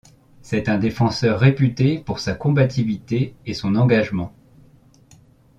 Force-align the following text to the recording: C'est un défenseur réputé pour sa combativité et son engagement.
C'est 0.41 0.67
un 0.67 0.79
défenseur 0.79 1.39
réputé 1.39 1.99
pour 1.99 2.17
sa 2.19 2.33
combativité 2.33 3.35
et 3.45 3.53
son 3.53 3.75
engagement. 3.75 4.33